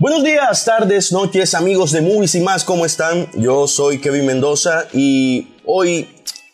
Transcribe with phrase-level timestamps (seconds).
[0.00, 3.28] Buenos días, tardes, noches, amigos de Movies y más, ¿cómo están?
[3.34, 6.08] Yo soy Kevin Mendoza y hoy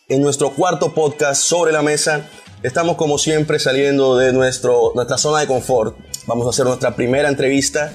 [0.07, 2.29] en nuestro cuarto podcast sobre la mesa
[2.61, 5.97] estamos como siempre saliendo de nuestro, nuestra zona de confort.
[6.27, 7.91] Vamos a hacer nuestra primera entrevista.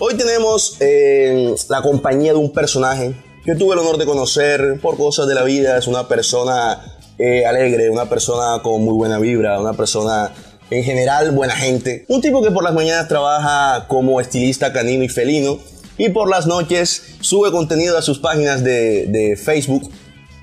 [0.00, 4.96] Hoy tenemos eh, la compañía de un personaje que tuve el honor de conocer por
[4.96, 5.78] cosas de la vida.
[5.78, 10.32] Es una persona eh, alegre, una persona con muy buena vibra, una persona
[10.70, 12.04] en general buena gente.
[12.08, 15.58] Un tipo que por las mañanas trabaja como estilista canino y felino
[15.96, 19.90] y por las noches sube contenido a sus páginas de, Facebook.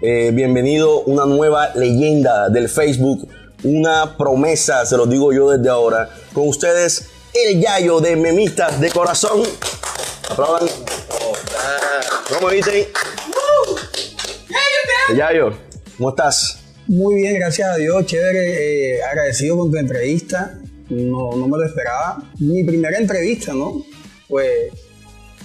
[0.02, 3.28] Eh, bienvenido, una nueva leyenda del Facebook,
[3.64, 6.10] una promesa, se lo digo yo desde ahora.
[6.34, 9.44] Con ustedes, el Yayo de Memistas de Corazón.
[10.30, 10.68] Aplaudan.
[12.30, 12.88] ¿Cómo dicen?
[15.10, 15.54] El Yayo,
[15.98, 16.65] ¿cómo estás?
[16.88, 20.60] Muy bien, gracias a Dios, chévere, eh, agradecido con tu entrevista.
[20.90, 22.24] No, no me lo esperaba.
[22.40, 23.84] Mi primera entrevista, ¿no?
[24.28, 24.72] Pues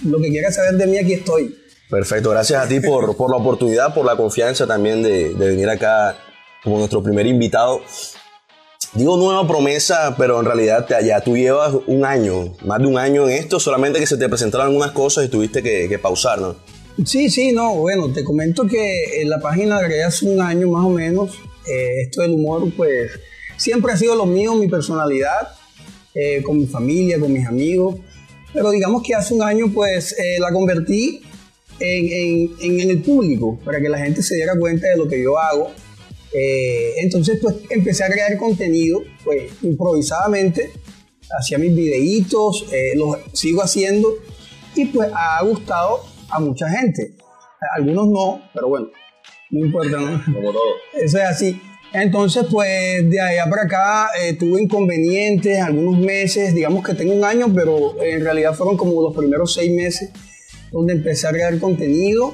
[0.03, 1.57] lo que quieras saber de mí, aquí estoy.
[1.89, 5.67] Perfecto, gracias a ti por, por la oportunidad, por la confianza también de, de, venir
[5.67, 6.15] acá
[6.63, 7.81] como nuestro primer invitado.
[8.93, 13.27] Digo nueva promesa, pero en realidad ya tú llevas un año, más de un año
[13.27, 15.99] en esto, solamente que se te presentaron algunas cosas y tuviste que, que.
[17.05, 20.85] Sí, sí, no, bueno, te comento que en la página agregué hace un año más
[20.85, 21.39] o menos.
[21.67, 23.11] Eh, esto del humor, pues
[23.57, 25.49] siempre ha sido lo mío, mi personalidad,
[26.13, 27.95] eh, con mi familia, con mis amigos.
[28.53, 31.21] Pero digamos que hace un año, pues eh, la convertí
[31.79, 35.39] en, en, el público, para que la gente se diera cuenta de lo que yo
[35.39, 35.71] hago.
[36.33, 40.71] entonces, pues empecé a crear contenido, pues improvisadamente,
[41.39, 44.13] hacía mis videitos, los sigo haciendo
[44.75, 47.15] y pues ha gustado a mucha gente.
[47.75, 48.87] Algunos no, pero bueno,
[49.51, 50.23] no importa, ¿no?
[50.25, 50.63] Como todo.
[50.93, 51.61] Eso es así.
[51.93, 57.25] Entonces, pues de allá para acá eh, tuve inconvenientes, algunos meses, digamos que tengo un
[57.25, 60.09] año, pero en realidad fueron como los primeros seis meses
[60.71, 62.33] donde empecé a crear contenido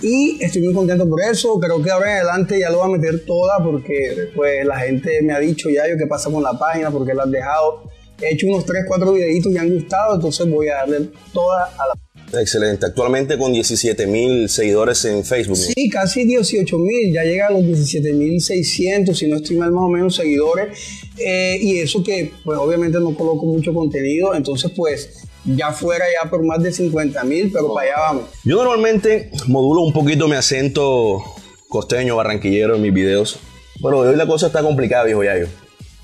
[0.00, 1.58] y estoy muy contento por eso.
[1.60, 5.20] Creo que ahora en adelante ya lo voy a meter toda porque pues la gente
[5.22, 7.82] me ha dicho ya yo qué pasa con la página, porque la has dejado.
[8.20, 11.88] He hecho unos 3, 4 videitos que han gustado, entonces voy a darle toda a
[11.88, 12.03] la
[12.38, 12.86] Excelente.
[12.86, 15.56] Actualmente con 17 mil seguidores en Facebook.
[15.56, 17.12] Sí, casi 18 mil.
[17.12, 20.78] Ya llega a los 17 mil 600, si no estoy mal, más o menos seguidores.
[21.18, 24.34] Eh, y eso que, pues obviamente no coloco mucho contenido.
[24.34, 28.24] Entonces, pues ya fuera ya por más de 50 mil, pero para allá vamos.
[28.44, 31.22] Yo normalmente modulo un poquito mi acento
[31.68, 33.38] costeño, barranquillero en mis videos.
[33.80, 35.48] Bueno, hoy la cosa está complicada, viejo Yayo.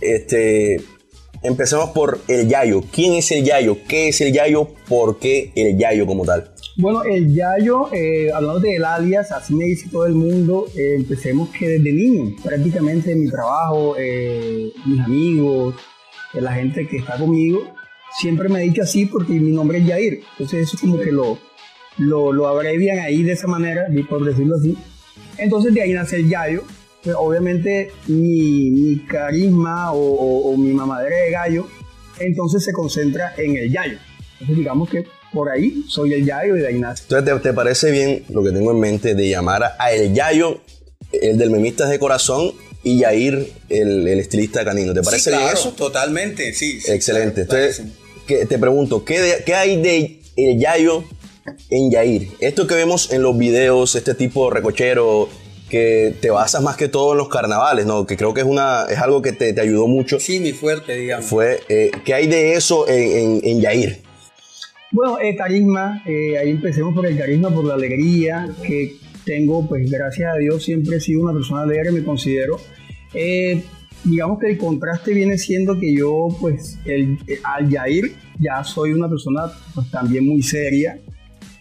[0.01, 0.79] Este,
[1.43, 2.83] Empecemos por el Yayo.
[2.93, 3.79] ¿Quién es el Yayo?
[3.89, 4.69] ¿Qué es el Yayo?
[4.87, 6.51] ¿Por qué el Yayo como tal?
[6.77, 11.49] Bueno, el Yayo, eh, hablando del alias, así me dice todo el mundo, eh, empecemos
[11.49, 15.77] que desde niño, prácticamente en mi trabajo, eh, mis amigos,
[16.35, 17.61] la gente que está conmigo,
[18.19, 20.21] siempre me ha dicho así porque mi nombre es Yair.
[20.33, 21.39] Entonces eso es como que lo,
[21.97, 24.77] lo, lo abrevian ahí de esa manera, por decirlo así.
[25.39, 26.65] Entonces de ahí nace el Yayo
[27.03, 31.67] pues, obviamente mi, carisma o, mi mamadera de gallo,
[32.19, 33.99] entonces se concentra en el yayo.
[34.33, 37.05] Entonces digamos que por ahí soy el yayo de Ignacio.
[37.09, 40.61] Entonces, ¿te, parece bien lo que tengo en mente de llamar a el yayo,
[41.13, 42.53] el del memistas de corazón,
[42.83, 44.95] y Yair, el, el estilista canino?
[44.95, 45.73] ¿Te parece bien eso?
[45.73, 46.79] Totalmente, sí.
[46.87, 47.43] Excelente.
[47.43, 47.83] Entonces,
[48.27, 51.05] te pregunto, ¿qué, ¿qué hay de el yayo
[51.69, 52.31] en Yair?
[52.41, 55.29] Esto que vemos en los videos, este tipo recochero,
[55.71, 58.05] que te basas más que todo en los carnavales, ¿no?
[58.05, 60.19] Que creo que es, una, es algo que te, te ayudó mucho.
[60.19, 61.27] Sí, mi fuerte, digamos.
[61.27, 64.03] Fue, eh, ¿Qué hay de eso en, en, Yair?
[64.91, 69.89] Bueno, el carisma, eh, ahí empecemos por el carisma, por la alegría que tengo, pues
[69.91, 72.59] gracias a Dios siempre he sido una persona alegre, me considero.
[73.15, 73.63] Eh,
[74.03, 79.09] digamos que el contraste viene siendo que yo, pues, el, al Yair ya soy una
[79.09, 79.43] persona
[79.75, 80.99] pues, también muy seria,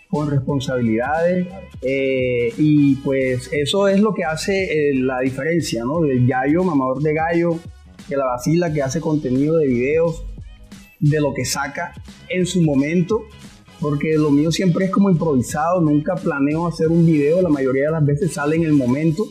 [0.10, 1.48] con responsabilidades
[1.82, 6.02] eh, y pues eso es lo que hace eh, la diferencia, ¿no?
[6.02, 7.60] Del gallo, mamador de gallo,
[8.08, 10.26] de la vacila que hace contenido de videos,
[11.00, 11.94] de lo que saca
[12.28, 13.22] en su momento,
[13.80, 17.92] porque lo mío siempre es como improvisado, nunca planeo hacer un video, la mayoría de
[17.92, 19.28] las veces sale en el momento.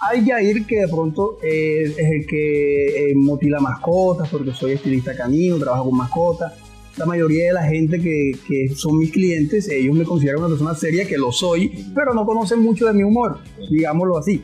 [0.00, 5.58] Hay Yair que de pronto eh, es el que motila mascotas, porque soy estilista canino,
[5.58, 6.52] trabajo con mascotas
[6.98, 10.74] la mayoría de la gente que, que, son mis clientes, ellos me consideran una persona
[10.74, 13.38] seria, que lo soy, pero no conocen mucho de mi humor,
[13.70, 14.42] digámoslo así.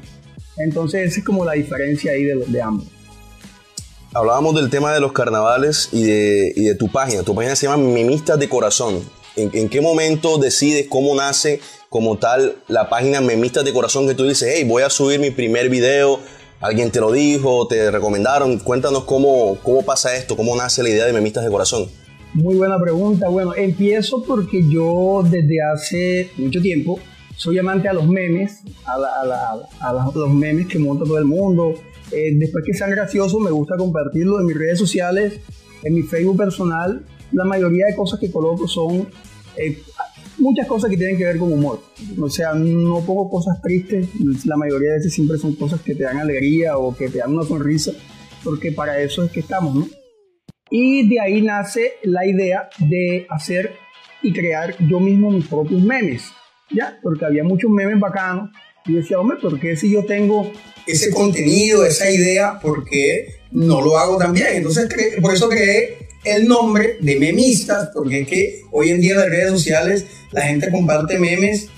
[0.57, 2.87] Entonces esa es como la diferencia ahí de, ambos.
[4.15, 7.25] Hablábamos del tema de los carnavales y de, y de tu página.
[7.25, 9.03] Tu página se llama Memistas de Corazón.
[9.35, 14.15] ¿En, ¿En, qué momento decides cómo nace como tal la página Memistas de Corazón que
[14.15, 16.21] tú dices, hey, voy a subir mi primer video,
[16.61, 18.61] alguien te lo dijo, te recomendaron?
[18.61, 22.04] Cuéntanos cómo, cómo pasa esto, cómo nace la idea de Memistas de Corazón.
[22.35, 23.29] Muy buena pregunta.
[23.29, 26.99] Bueno, empiezo porque yo desde hace mucho tiempo
[27.37, 31.75] soy amante a los memes, a, los memes que monta todo el mundo.
[32.11, 35.41] Eh, después que sean graciosos, me gusta compartirlo en mis redes sociales,
[35.85, 37.05] en mi Facebook personal.
[37.31, 39.09] La mayoría de cosas que coloco son
[39.57, 39.81] eh,
[40.39, 41.83] muchas cosas que tienen que ver con humor.
[42.21, 44.09] O sea, no pongo cosas tristes,
[44.45, 47.33] la mayoría de veces siempre son cosas que te dan alegría o que te dan
[47.33, 47.93] una sonrisa,
[48.43, 49.87] porque para eso es que estamos, ¿no?
[50.71, 53.75] Y de ahí nace la idea de hacer
[54.23, 56.25] y crear yo mismo mis propios memes,
[56.71, 56.99] ¿ya?
[57.03, 58.51] Porque había muchos memes bacanos.
[58.87, 60.51] Y decía, hombre, ¿por qué si yo tengo
[60.87, 64.49] ese contenido, esa idea, por qué no lo hago también?
[64.55, 64.89] Entonces,
[65.21, 69.29] por eso creé el nombre de memistas, porque es que hoy en día en las
[69.29, 71.69] redes sociales la gente comparte memes,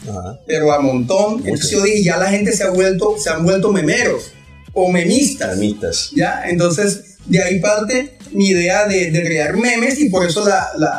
[0.46, 1.42] pero a montón.
[1.44, 4.32] Entonces yo dije, ya la gente se ha vuelto, se han vuelto memeros
[4.72, 5.56] o memistas.
[5.58, 6.10] Memistas.
[6.14, 6.42] ¿ya?
[6.46, 10.44] Entonces, de ahí parte mi idea de, crear memes y por eso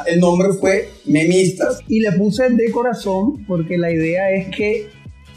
[0.06, 1.79] el nombre fue Memistas.
[1.88, 4.89] Y le puse de corazón porque la idea es que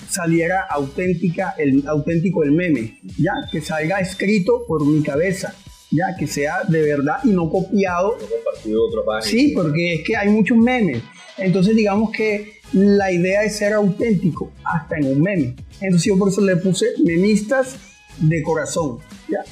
[0.09, 5.55] saliera auténtica, el, auténtico el meme, ya, que salga escrito por mi cabeza
[5.91, 8.17] ya que sea de verdad y no copiado.
[8.21, 9.31] No compartido otra página.
[9.31, 11.03] Sí, porque es que hay muchos memes.
[11.37, 15.57] Entonces digamos que la idea es ser auténtico, hasta en un meme.
[15.81, 17.77] Entonces yo por eso le puse memistas
[18.19, 18.99] de corazón.
[19.29, 19.43] ¿ya?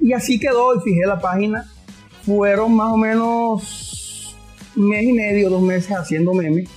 [0.00, 1.70] Y así quedó y fijé la página.
[2.26, 4.36] Fueron más o menos
[4.76, 6.68] un mes y medio, dos meses haciendo memes,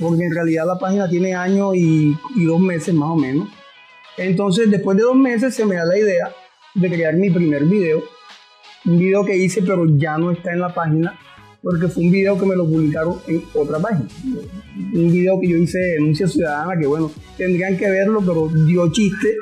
[0.00, 3.48] porque en realidad la página tiene año y, y dos meses más o menos.
[4.16, 6.32] Entonces después de dos meses se me da la idea
[6.74, 8.02] de crear mi primer video
[8.84, 11.18] un video que hice pero ya no está en la página
[11.62, 14.08] porque fue un video que me lo publicaron en otra página.
[14.94, 18.90] Un video que yo hice de denuncia ciudadana que bueno, tendrían que verlo pero dio
[18.90, 19.36] chiste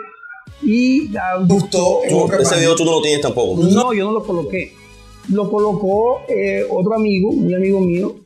[0.62, 1.10] y
[1.46, 2.02] gustó.
[2.38, 3.62] ese video tú no lo tienes tampoco.
[3.64, 4.74] No, yo no lo coloqué.
[5.28, 8.16] Lo colocó eh, otro amigo, un amigo mío,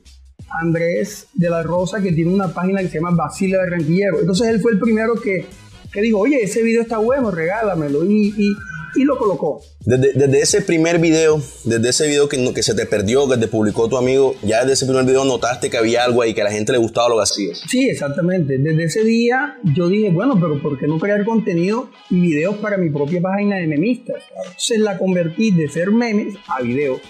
[0.61, 4.21] Andrés de la Rosa, que tiene una página que se llama Basile Barranquillero.
[4.21, 5.47] Entonces él fue el primero que,
[5.93, 8.05] que dijo, oye, ese video está bueno, regálamelo.
[8.05, 8.55] Y, y
[8.95, 9.61] y lo colocó.
[9.85, 13.89] Desde, ese primer video, desde ese video que, que se te perdió, que te publicó
[13.89, 16.51] tu amigo, ya desde ese primer video notaste que había algo ahí, que a la
[16.53, 17.63] gente le gustaba lo que hacías.
[17.69, 18.59] Sí, exactamente.
[18.59, 22.77] Desde ese día yo dije, bueno, pero ¿por qué no crear contenido y videos para
[22.77, 24.23] mi propia página de memistas?
[24.47, 27.01] Entonces la convertí de ser memes a videos.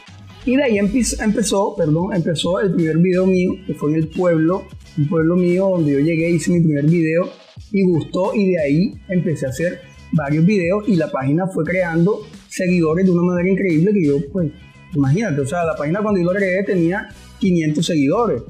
[0.47, 4.67] Y de ahí empezó, perdón, empezó el primer video mío, que fue en el pueblo,
[4.99, 7.31] un pueblo mío donde yo llegué, hice mi primer video
[7.73, 12.23] y gustó y de ahí empecé a hacer varios videos y la página fue creando
[12.49, 14.51] seguidores de una manera increíble que yo, pues,
[14.95, 17.09] imagínate, o sea, la página cuando yo la creé tenía
[17.39, 18.43] 500 seguidores.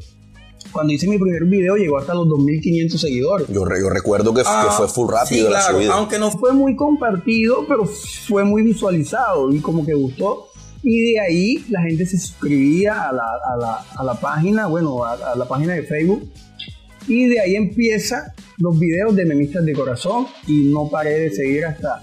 [0.72, 3.48] Cuando hice mi primer video llegó hasta los 2.500 seguidores.
[3.48, 5.94] Yo, yo recuerdo que, ah, fue full rápido la subida.
[5.94, 10.48] Aunque no fue muy compartido, pero fue muy visualizado y como que gustó.
[10.82, 15.04] Y de ahí la gente se suscribía a la, a la, a la página, bueno,
[15.04, 16.28] a, a la página de Facebook
[17.06, 21.64] y de ahí empieza los videos de Memistas de Corazón y no paré de seguir
[21.64, 22.02] hasta,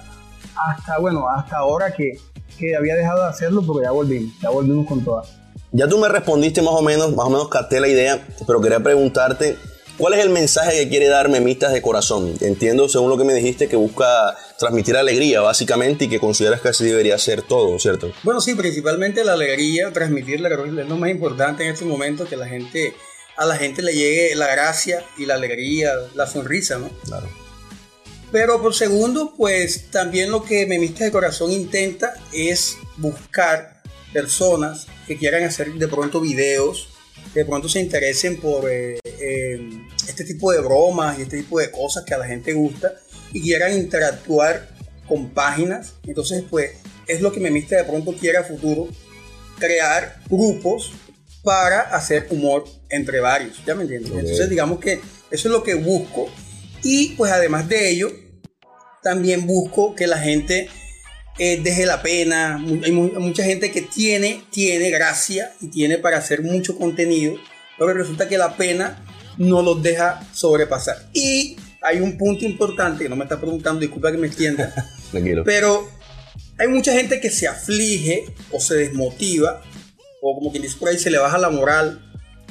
[0.55, 2.17] hasta bueno, hasta ahora que,
[2.57, 5.29] que había dejado de hacerlo porque ya volvimos, ya volvimos con todas.
[5.71, 8.81] Ya tú me respondiste más o menos, más o menos capté la idea, pero quería
[8.81, 9.55] preguntarte,
[9.97, 12.33] ¿cuál es el mensaje que quiere dar Memistas de Corazón?
[12.41, 16.69] Entiendo, según lo que me dijiste, que busca transmitir alegría, básicamente, y que consideras que
[16.69, 18.11] así debería ser todo, ¿cierto?
[18.23, 22.47] Bueno, sí, principalmente la alegría, transmitirla, es lo más importante en este momento, que la
[22.47, 22.93] gente
[23.41, 26.89] a la gente le llegue la gracia y la alegría, la sonrisa, ¿no?
[27.05, 27.27] Claro.
[28.31, 33.81] Pero por segundo, pues también lo que Memista de Corazón intenta es buscar
[34.13, 36.89] personas que quieran hacer de pronto videos,
[37.33, 39.59] de pronto se interesen por eh, eh,
[40.07, 42.93] este tipo de bromas y este tipo de cosas que a la gente gusta
[43.33, 44.69] y quieran interactuar
[45.07, 45.95] con páginas.
[46.05, 46.73] Entonces, pues
[47.07, 48.87] es lo que Memista de pronto quiere a futuro,
[49.57, 50.93] crear grupos
[51.43, 54.11] para hacer humor entre varios, ¿ya me entiendes?
[54.11, 56.29] Entonces digamos que eso es lo que busco.
[56.83, 58.11] Y pues además de ello,
[59.01, 60.69] también busco que la gente
[61.39, 66.41] eh, deje la pena, hay mucha gente que tiene, tiene gracia y tiene para hacer
[66.43, 67.35] mucho contenido,
[67.77, 69.03] pero resulta que la pena
[69.37, 71.09] no los deja sobrepasar.
[71.13, 74.73] Y hay un punto importante que no me está preguntando, disculpa que me extienda,
[75.45, 75.89] pero
[76.59, 79.63] hay mucha gente que se aflige o se desmotiva
[80.21, 81.99] o como quien dice por ahí, se le baja la moral,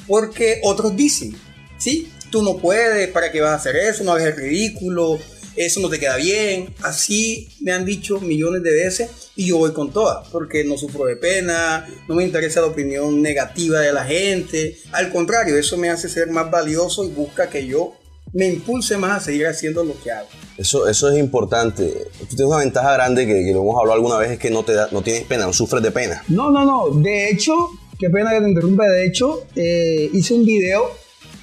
[0.07, 1.35] porque otros dicen,
[1.79, 2.13] ¿sí?
[2.31, 4.05] Tú no puedes, ¿para qué vas a hacer eso?
[4.05, 5.19] No hagas el ridículo,
[5.57, 6.75] eso no te queda bien.
[6.83, 11.07] Así me han dicho millones de veces y yo voy con todas, porque no sufro
[11.07, 14.77] de pena, no me interesa la opinión negativa de la gente.
[14.93, 17.95] Al contrario, eso me hace ser más valioso y busca que yo
[18.33, 20.29] me impulse más a seguir haciendo lo que hago.
[20.57, 22.09] Eso, eso es importante.
[22.19, 24.75] Tú tienes una ventaja grande que, lo hemos hablado alguna vez, es que no, te
[24.75, 26.23] da, no tienes pena, no sufres de pena.
[26.29, 27.01] No, no, no.
[27.01, 27.55] De hecho,
[28.01, 28.89] Qué pena que te interrumpa.
[28.89, 30.91] De hecho, eh, hice un video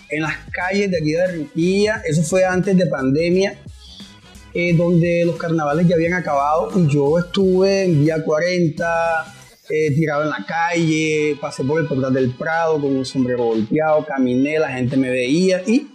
[0.09, 2.01] en las calles de aquí de Barranquilla.
[2.03, 3.59] Eso fue antes de pandemia.
[4.55, 9.35] Eh, donde los carnavales ya habían acabado y yo estuve en día 40,
[9.69, 14.03] eh, tirado en la calle, pasé por el portal del Prado con un sombrero golpeado,
[14.03, 15.89] caminé, la gente me veía y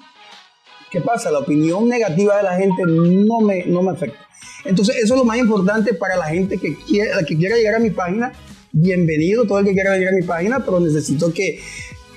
[0.93, 1.31] ¿qué pasa?
[1.31, 4.19] La opinión negativa de la gente no me, no me afecta.
[4.65, 7.79] Entonces eso es lo más importante para la gente que quiera, que quiera llegar a
[7.79, 8.33] mi página.
[8.71, 11.59] Bienvenido todo el que quiera llegar a mi página, pero necesito que,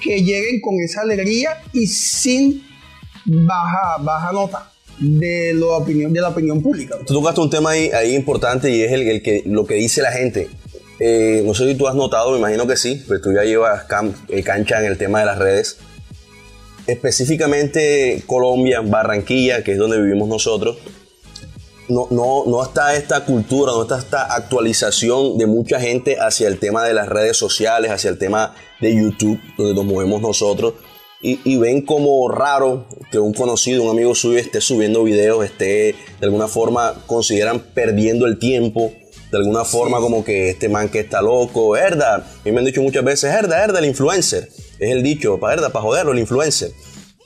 [0.02, 2.64] que lleguen con esa alegría y sin
[3.26, 6.98] baja, baja nota de, lo opinión, de la opinión pública.
[7.06, 10.02] Tú tocaste un tema ahí, ahí importante y es el, el, que, lo que dice
[10.02, 10.50] la gente.
[11.00, 13.86] Eh, no sé si tú has notado, me imagino que sí, pero tú ya llevas
[14.30, 15.78] eh, cancha en el tema de las redes.
[16.88, 20.78] Específicamente Colombia, Barranquilla, que es donde vivimos nosotros,
[21.88, 26.60] no, no, no está esta cultura, no está esta actualización de mucha gente hacia el
[26.60, 30.74] tema de las redes sociales, hacia el tema de YouTube, donde nos movemos nosotros
[31.22, 36.26] y, ven como raro que un conocido, un amigo suyo esté subiendo videos, esté de
[36.26, 38.94] alguna forma consideran perdiendo el tiempo,
[39.32, 42.66] de alguna forma como que este man que está loco, Herda, a mí me han
[42.66, 46.20] dicho muchas veces, Herda, Herda, el influencer, es el dicho, para Herda, para joderlo, el
[46.20, 46.72] influencer.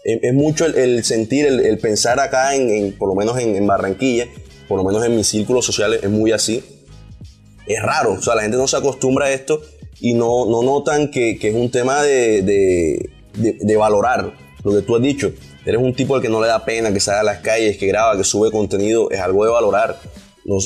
[0.03, 4.27] Es, mucho el, sentir, el, pensar acá, en, por lo menos en, Barranquilla,
[4.67, 6.63] por lo menos en mis círculos sociales, es muy así.
[7.67, 9.61] Es raro, o sea, la gente no se acostumbra a esto
[9.99, 14.31] y no, no notan que, que es un tema de de, valorar
[14.63, 15.31] lo que tú has dicho.
[15.65, 17.87] Eres un tipo al que no le da pena, que sale a las calles, que
[17.87, 19.99] graba, que sube contenido, es algo de valorar.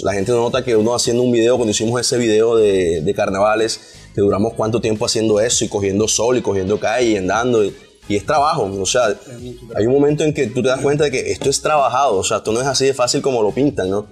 [0.03, 3.79] La gente nota que uno haciendo un video, cuando hicimos ese video de, carnavales,
[4.13, 7.63] que duramos cuánto tiempo haciendo eso y cogiendo sol y cogiendo calle y andando.
[7.63, 7.73] Y,
[8.09, 9.17] es trabajo, o sea,
[9.75, 12.23] hay un momento en que tú te das cuenta de que esto es trabajado, o
[12.23, 14.07] sea, esto no es así de fácil como lo pintan, ¿no?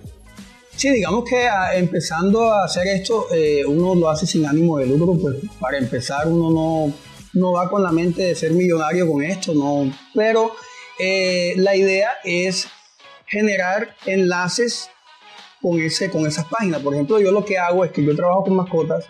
[0.75, 4.87] Sí, digamos que ah, empezando a hacer esto, eh, uno lo hace sin ánimo de
[4.87, 6.93] lucro, pues para empezar uno no
[7.33, 9.91] no va con la mente de ser millonario con esto, no.
[10.13, 10.51] Pero
[10.99, 12.67] eh, la idea es
[13.27, 14.89] generar enlaces
[15.61, 16.81] con, ese, con esas páginas.
[16.81, 19.05] Por ejemplo, yo lo que hago es que yo trabajo con mascotas,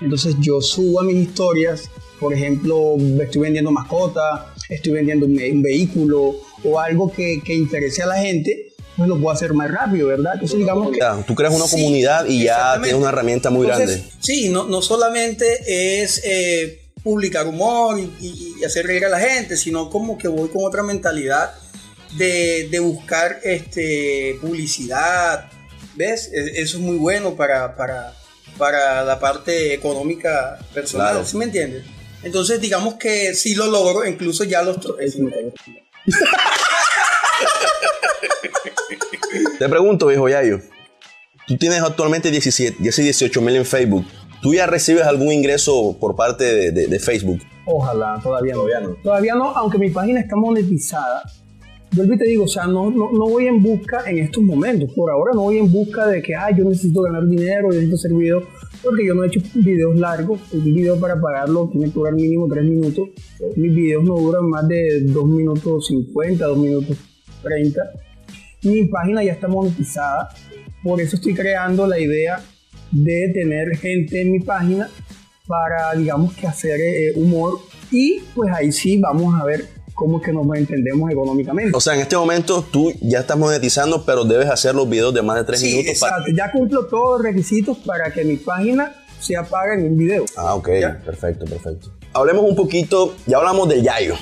[0.00, 6.36] entonces yo subo a mis historias, por ejemplo, estoy vendiendo mascotas, estoy vendiendo un, vehículo
[6.64, 10.34] o algo que, que, interese a la gente, pues lo puedo hacer más rápido, ¿verdad?
[10.34, 10.98] Entonces digamos que...
[11.26, 14.02] tú creas una comunidad y ya tienes una herramienta muy grande.
[14.20, 16.22] Sí, no, no solamente es...
[16.24, 20.82] Eh, publicar humor y, hacer reír a la gente, sino como que voy con otra
[20.82, 21.54] mentalidad
[22.18, 25.48] de, buscar este, publicidad.
[25.96, 26.30] ¿Ves?
[26.32, 28.14] E, eso es muy bueno para, para,
[28.58, 31.84] para la parte económica personal, ¿sí me entiendes?
[32.22, 34.78] Entonces, digamos que sí lo logro, incluso ya los...
[39.58, 40.60] Te pregunto, viejo Yayo,
[41.46, 44.04] tú tienes actualmente 17, 18 mil en Facebook.
[44.42, 47.40] ¿Tú ya recibes algún ingreso por parte de, Facebook?
[47.64, 48.94] Ojalá, todavía no.
[49.02, 49.56] Todavía no.
[49.56, 51.22] aunque mi página está monetizada.
[51.96, 54.92] Vuelvo y te digo, o sea, no, no, voy en busca en estos momentos.
[54.92, 57.96] Por ahora no voy en busca de que, ah, yo necesito ganar dinero, yo necesito
[57.96, 58.44] hacer videos,
[58.82, 60.38] porque yo no he hecho videos largos.
[60.52, 63.08] Un video para pagarlo tiene que durar mínimo 3 minutos.
[63.56, 66.98] Mis videos no duran más de 2 minutos 50, 2 minutos
[67.42, 67.80] 30.
[68.64, 70.28] Mi página ya está monetizada.
[70.82, 72.42] Por eso estoy creando la idea
[72.92, 74.90] de tener gente en mi página
[75.46, 77.54] para, digamos, que hacer eh, humor
[77.90, 79.64] y pues ahí sí vamos a ver
[79.96, 81.74] cómo es que nos entendemos económicamente.
[81.74, 85.22] O sea, en este momento tú ya estás monetizando, pero debes hacer los videos de
[85.22, 85.88] más de tres minutos.
[85.88, 90.26] Exacto, ya cumplo todos los requisitos para que mi página se apague en un video.
[90.36, 90.68] Ah, ok,
[91.04, 91.90] perfecto, perfecto.
[92.12, 94.16] Hablemos un poquito, ya hablamos del Yayo,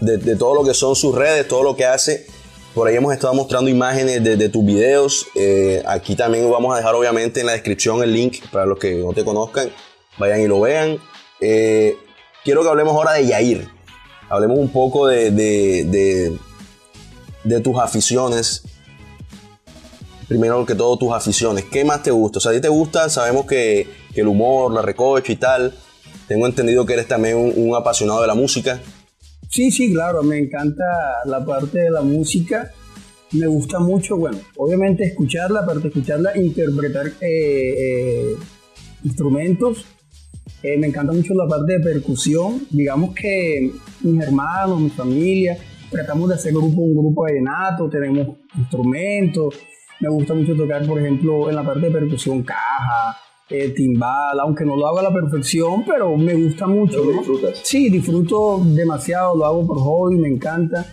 [0.00, 2.26] de, de, todo lo que son sus redes, todo lo que hace.
[2.74, 5.26] Por ahí hemos estado mostrando imágenes de, tus videos.
[5.34, 8.94] Eh, aquí también vamos a dejar obviamente en la descripción el link para los que
[8.94, 9.68] no te conozcan.
[10.18, 10.98] Vayan y lo vean.
[11.40, 11.96] Eh,
[12.42, 13.73] quiero que hablemos ahora de Yair.
[14.28, 18.62] Hablemos un poco de, de, tus aficiones.
[20.28, 21.64] Primero que todo, tus aficiones.
[21.64, 22.38] ¿Qué más te gusta?
[22.38, 25.74] O sea, a ti te gusta, sabemos que, el humor, la recoche y tal.
[26.28, 28.80] Tengo entendido que eres también un apasionado de la música.
[29.50, 30.84] Sí, sí, claro, me encanta
[31.26, 32.72] la parte de la música.
[33.32, 38.36] Me gusta mucho, bueno, obviamente escucharla, aparte de escucharla, interpretar eh, eh,
[39.04, 39.84] instrumentos.
[40.64, 42.66] Eh, me encanta mucho la parte de percusión.
[42.70, 45.58] Digamos que mis hermanos, mi familia,
[45.90, 47.42] tratamos de hacer grupo, un grupo de
[47.90, 49.56] tenemos instrumentos.
[50.00, 53.14] Me gusta mucho tocar, por ejemplo, en la parte de percusión, caja,
[53.50, 57.02] eh, timbal, aunque no lo hago a la perfección, pero me gusta mucho.
[57.02, 57.60] disfrutas?
[57.62, 60.86] Sí, disfruto demasiado, lo hago por hobby, me encanta.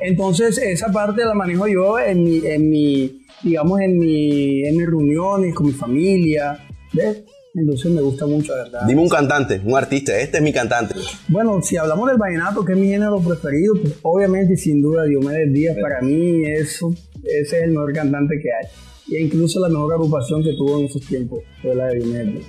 [0.00, 4.86] Entonces, esa parte la manejo yo en mi, en mi digamos, en, mi, en mis
[4.86, 7.24] reuniones con mi familia, ¿ves?
[7.58, 8.82] Entonces me gusta mucho, ¿verdad?
[8.86, 10.94] Dime un cantante, un artista, este es mi cantante.
[11.26, 15.52] Bueno, si hablamos del vallenato, que es mi género preferido, pues obviamente sin duda Diomedes
[15.52, 18.68] Díaz, para mí eso, ese es el mejor cantante que hay.
[19.08, 22.46] Y incluso la mejor agrupación que tuvo en esos tiempos fue la de Diomedes.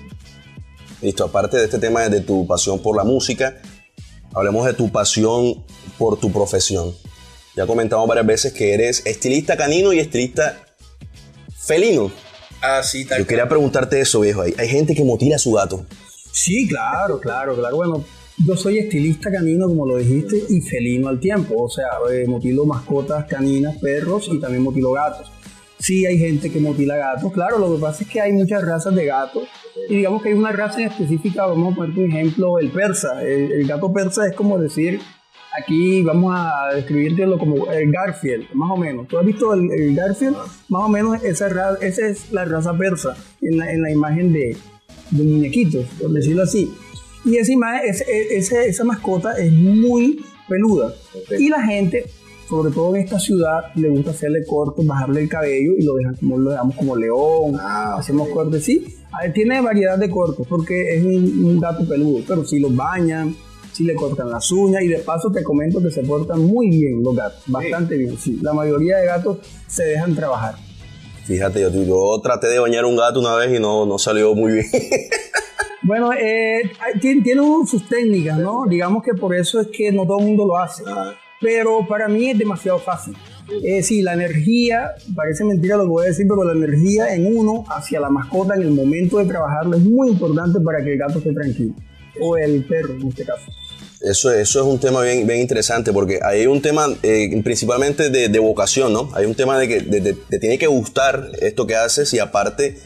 [1.01, 3.57] Listo, aparte de este tema de tu pasión por la música,
[4.33, 5.63] hablemos de tu pasión
[5.97, 6.93] por tu profesión.
[7.55, 10.59] Ya comentamos varias veces que eres estilista canino y estilista
[11.57, 12.11] felino.
[12.61, 14.41] Ah, sí, tal Yo quería preguntarte eso, viejo.
[14.41, 15.85] Hay, hay gente que mutila a su gato.
[16.31, 17.75] Sí, claro, claro, claro.
[17.75, 18.03] Bueno,
[18.45, 21.63] yo soy estilista canino, como lo dijiste, y felino al tiempo.
[21.63, 25.31] O sea, eh, mutilo mascotas caninas, perros y también mutilo gatos.
[25.79, 27.31] Sí hay gente que mutila gatos.
[27.31, 29.43] Claro, lo que pasa es que hay muchas razas de gatos.
[29.89, 33.23] Y digamos que hay una raza en específica, vamos a poner un ejemplo, el persa.
[33.23, 34.99] El, el gato persa es como decir,
[35.57, 39.07] aquí vamos a describirlo como el Garfield, más o menos.
[39.07, 40.35] ¿Tú has visto el, el Garfield?
[40.69, 44.31] Más o menos esa, ra- esa es la raza persa en la, en la imagen
[44.33, 44.55] de,
[45.11, 46.71] de muñequitos, por decirlo así.
[47.25, 50.93] Y esa, imagen, ese- ese- esa mascota es muy peluda.
[51.37, 52.05] Y la gente,
[52.47, 56.15] sobre todo en esta ciudad, le gusta hacerle cortes, bajarle el cabello y lo dejan
[56.15, 57.55] como lo dejamos como león.
[57.59, 58.85] hacemos cortes, sí.
[59.11, 62.75] A ver, Tiene variedad de cortes porque es un, un gato peludo, pero si los
[62.75, 63.35] bañan,
[63.79, 67.01] si le cortan las uñas y de paso te comento que se portan muy bien
[67.01, 68.37] los gatos, bastante bien, sí.
[68.41, 70.55] La mayoría de gatos se dejan trabajar.
[71.23, 74.51] Fíjate, yo, yo traté de bañar un gato una vez y no, no salió muy
[74.51, 74.65] bien.
[75.81, 76.69] Bueno, eh,
[76.99, 78.65] tiene, tiene sus técnicas, ¿no?
[78.67, 80.83] Digamos que por eso es que no todo el mundo lo hace.
[81.39, 83.15] Pero para mí es demasiado fácil.
[83.63, 87.35] Eh, sí, la energía, parece mentira lo que voy a decir, pero la energía en
[87.35, 90.99] uno hacia la mascota en el momento de trabajarlo es muy importante para que el
[90.99, 91.73] gato esté tranquilo.
[92.21, 93.49] O el perro en este caso.
[94.01, 98.29] Eso, eso es un tema bien, bien interesante porque hay un tema eh, principalmente de,
[98.29, 99.09] de vocación, ¿no?
[99.13, 102.77] Hay un tema de que te tiene que gustar esto que haces y aparte,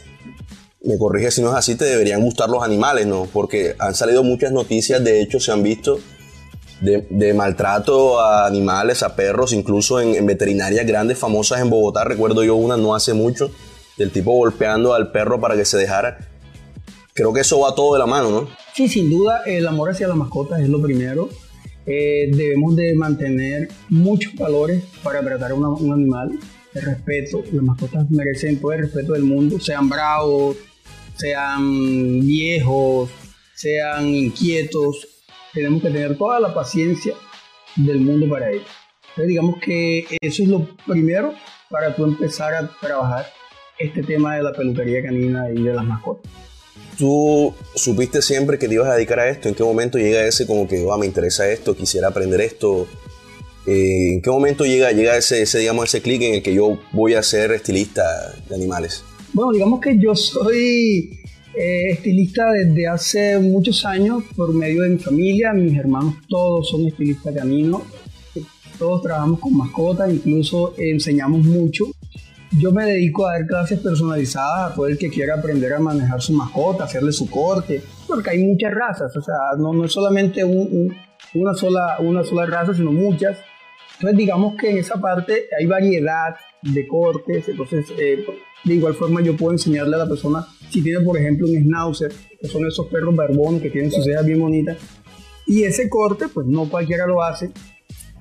[0.82, 3.28] me corrige si no es así, te deberían gustar los animales, ¿no?
[3.32, 6.00] Porque han salido muchas noticias, de hecho se han visto
[6.80, 12.02] de, de maltrato a animales, a perros, incluso en, en veterinarias grandes, famosas en Bogotá.
[12.02, 13.52] Recuerdo yo una no hace mucho,
[13.96, 16.18] del tipo golpeando al perro para que se dejara.
[17.14, 18.48] Creo que eso va todo de la mano, ¿no?
[18.74, 21.28] Sí, sin duda, el amor hacia las mascotas es lo primero.
[21.86, 26.36] Eh, debemos de mantener muchos valores para tratar a un animal.
[26.74, 30.56] El respeto, las mascotas merecen todo el respeto del mundo, sean bravos,
[31.14, 33.10] sean viejos,
[33.54, 35.06] sean inquietos.
[35.52, 37.14] Tenemos que tener toda la paciencia
[37.76, 38.66] del mundo para ellos.
[39.10, 41.32] Entonces digamos que eso es lo primero
[41.70, 43.26] para tú empezar a trabajar
[43.78, 46.28] este tema de la peluquería canina y de las mascotas.
[46.98, 49.48] ¿Tú supiste siempre que te ibas a dedicar a esto?
[49.48, 52.86] ¿En qué momento llega ese como que, "Ah, me interesa esto, quisiera aprender esto?
[53.66, 56.78] Eh, ¿En qué momento llega, llega ese, ese, digamos, ese clic en el que yo
[56.92, 58.02] voy a ser estilista
[58.48, 59.02] de animales?
[59.32, 61.18] Bueno, digamos que yo soy
[61.56, 65.52] eh, estilista desde hace muchos años por medio de mi familia.
[65.52, 67.82] Mis hermanos todos son estilistas caninos.
[68.78, 71.86] Todos trabajamos con mascotas, incluso enseñamos mucho.
[72.58, 76.20] Yo me dedico a dar clases personalizadas a todo el que quiera aprender a manejar
[76.22, 80.68] su mascota, hacerle su corte, porque hay muchas razas, o sea, no, es solamente un-
[80.70, 80.96] un-
[81.34, 83.38] una, sola, una sola raza, sino muchas.
[83.94, 88.24] Entonces digamos que en esa parte hay variedad de cortes, entonces eh,
[88.64, 92.12] de igual forma yo puedo enseñarle a la persona, si tiene por ejemplo un schnauzer,
[92.40, 94.76] que son esos perros barbones que tienen sus cejas bien bonitas,
[95.46, 97.50] y ese corte pues no cualquiera lo hace.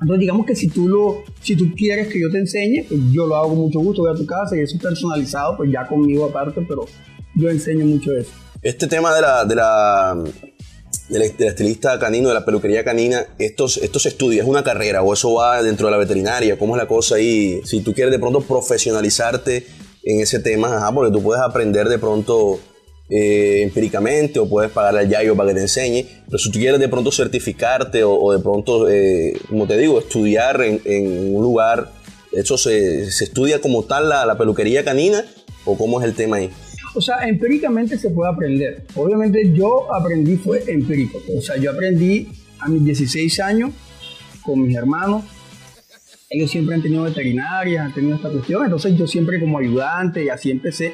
[0.03, 3.25] Entonces digamos que si tú, lo, si tú quieres que yo te enseñe, pues yo
[3.25, 5.87] lo hago con mucho gusto, voy a tu casa y eso es personalizado, pues ya
[5.87, 6.85] conmigo aparte, pero
[7.35, 8.29] yo enseño mucho eso.
[8.61, 10.21] Este tema de la, de la,
[11.07, 15.01] del, del estilista canino, de la peluquería canina, esto, esto se estudia, es una carrera
[15.01, 17.61] o eso va dentro de la veterinaria, ¿cómo es la cosa ahí?
[17.63, 19.65] Si tú quieres de pronto profesionalizarte
[20.03, 22.59] en ese tema, ajá, porque tú puedes aprender de pronto
[23.09, 26.79] eh, empíricamente o puedes pagarle al yayo para que te enseñe, pero si tú quieres
[26.79, 31.91] de pronto certificarte o, de pronto, eh, como te digo, estudiar en, en un lugar,
[32.31, 35.25] ¿eso se, se estudia como tal la, la peluquería canina
[35.65, 36.49] o cómo es el tema ahí?
[36.95, 38.85] O sea, empíricamente se puede aprender.
[38.95, 41.19] Obviamente yo aprendí fue empírico.
[41.35, 42.27] O sea, yo aprendí
[42.59, 43.71] a mis 16 años
[44.43, 45.23] con mis hermanos.
[46.29, 48.63] Ellos siempre han tenido veterinarias, han tenido esta cuestión.
[48.63, 50.93] Entonces yo siempre como ayudante y así empecé.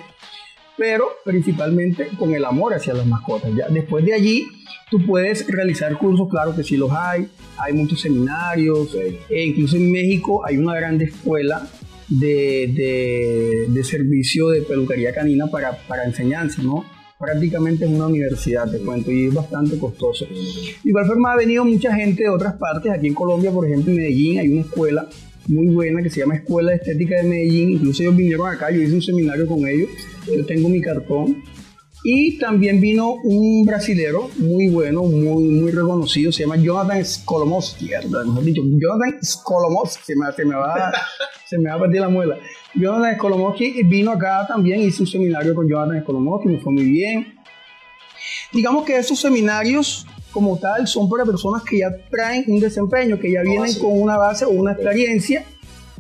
[0.80, 3.52] Pero principalmente con el amor hacia las mascotas.
[3.56, 4.48] Ya después de allí
[4.90, 7.28] tú puedes realizar cursos, claro que sí los hay.
[7.58, 8.96] Hay muchos seminarios.
[9.30, 11.68] E incluso en México hay una gran escuela
[12.08, 16.84] de, de, de, servicio de peluquería canina para, para enseñanza, ¿no?
[17.20, 20.26] Prácticamente es una universidad, te cuento, y es bastante costoso.
[20.26, 23.92] De igual forma ha venido mucha gente de otras partes, aquí en Colombia, por ejemplo,
[23.92, 25.08] en Medellín hay una escuela
[25.50, 28.82] muy buena que se llama Escuela de Estética de Medellín, incluso ellos vinieron acá, yo
[28.82, 29.90] hice un seminario con ellos,
[30.28, 31.44] yo tengo mi cartón,
[32.04, 38.44] Y también vino un brasilero muy bueno, muy, muy reconocido, se llama Jonathan Skolomowski, mejor
[38.44, 40.94] dicho, Jonathan Skolomowski, se me, se me, va,
[41.50, 42.38] se me va a perder la muela.
[42.76, 47.34] Jonathan Skolomowski vino acá también, hice un seminario con Jonathan Skolomowski, me fue muy bien.
[48.54, 53.32] Digamos que esos seminarios como tal son para personas que ya traen un desempeño, que
[53.32, 55.44] ya vienen con una base o una experiencia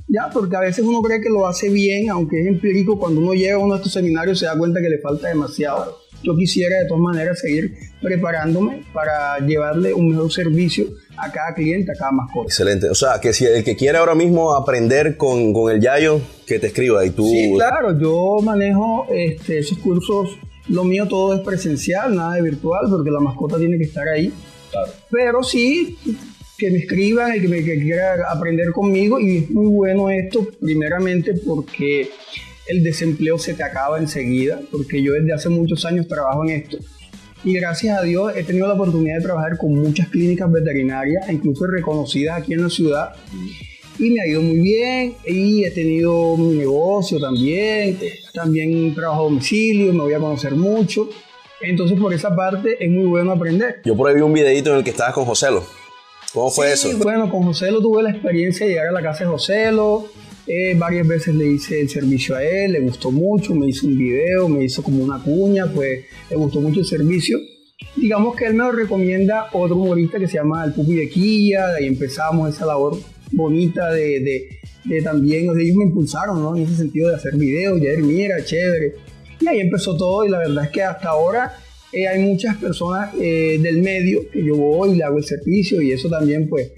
[0.09, 3.33] ya, porque a veces uno cree que lo hace bien, aunque es empírico, cuando uno
[3.33, 5.99] llega a uno de estos seminarios se da cuenta que le falta demasiado.
[6.23, 11.91] Yo quisiera de todas maneras seguir preparándome para llevarle un mejor servicio a cada cliente,
[11.91, 12.47] a cada mascota.
[12.47, 12.89] Excelente.
[12.89, 16.57] O sea, que si el que quiere ahora mismo aprender con, con el Yayo, que
[16.57, 17.25] te escriba y tú...
[17.29, 20.31] Sí, claro, yo manejo este, esos cursos,
[20.69, 24.32] lo mío todo es presencial, nada de virtual, porque la mascota tiene que estar ahí.
[24.71, 24.91] Claro.
[25.10, 25.97] Pero sí,
[26.60, 29.19] que me escriban, el que, me, quiera aprender conmigo.
[29.19, 32.10] Y es muy bueno esto, primeramente porque
[32.67, 36.77] el desempleo se te acaba enseguida, porque yo desde hace muchos años trabajo en esto.
[37.43, 41.65] Y gracias a Dios he tenido la oportunidad de trabajar con muchas clínicas veterinarias, incluso
[41.65, 43.15] reconocidas aquí en la ciudad.
[43.99, 47.99] Y me ha ido muy bien y he tenido mi negocio también.
[48.33, 51.09] También trabajo a domicilio, me voy a conocer mucho.
[51.62, 53.81] Entonces por esa parte es muy bueno aprender.
[53.83, 55.65] Yo por ahí vi un videito en el que estabas con Joselo.
[56.33, 56.89] ¿Cómo fue eso?
[56.97, 60.05] Bueno, con Joselo tuve la experiencia de llegar a la casa de Joselo.
[60.47, 63.97] Eh, varias veces le hice el servicio a él, le gustó mucho, me hizo un
[63.97, 67.38] video, me hizo como una cuña, pues le gustó mucho el servicio.
[67.95, 71.67] Digamos que él me lo recomienda otro humorista que se llama El Pupi de Quilla,
[71.67, 72.97] de ahí empezamos esa labor
[73.31, 74.49] bonita de,
[74.85, 76.55] de, también, o sea, ellos me impulsaron, ¿no?
[76.55, 78.95] En ese sentido de hacer videos, ya mira, chévere.
[79.39, 81.57] Y ahí empezó todo y la verdad es que hasta ahora
[81.91, 85.81] eh, hay muchas personas eh, del medio que yo voy y le hago el servicio
[85.81, 86.71] y eso también pues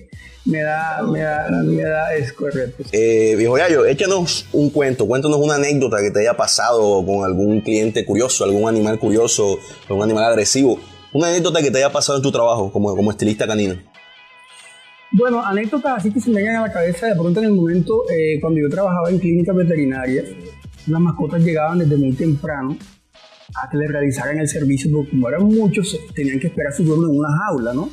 [0.45, 2.83] me da, me da, me da es correcto.
[2.91, 7.61] Eh, viejo Yayo, échanos un cuento, cuéntanos una anécdota que te haya pasado con algún
[7.61, 10.79] cliente curioso, algún animal curioso, algún animal agresivo.
[11.13, 13.75] Una anécdota que te haya pasado en tu trabajo como, como estilista canino.
[15.13, 18.03] Bueno, anécdotas así que se me llegan a la cabeza de pronto en el momento
[18.39, 20.25] cuando yo trabajaba en clínicas veterinarias,
[20.87, 22.77] las mascotas llegaban desde muy temprano
[23.61, 27.09] a que le realizaran el servicio, porque como eran muchos, tenían que esperar su turno
[27.09, 27.89] en una jaula, ¿no?